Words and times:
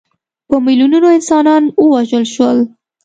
په 0.47 0.55
میلیونونو 0.65 1.07
انسانان 1.17 1.63
ووژل 1.85 2.25
شول. 2.33 2.57